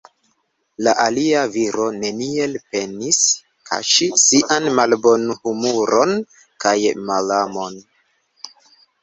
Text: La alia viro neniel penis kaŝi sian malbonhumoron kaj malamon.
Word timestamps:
La 0.85 0.93
alia 1.01 1.41
viro 1.55 1.83
neniel 1.97 2.57
penis 2.75 3.19
kaŝi 3.71 4.09
sian 4.23 4.71
malbonhumoron 4.81 6.17
kaj 6.67 6.75
malamon. 7.13 7.79